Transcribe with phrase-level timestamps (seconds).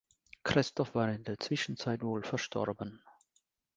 [0.43, 3.03] Christoph war in der Zwischenzeit wohl verstorben.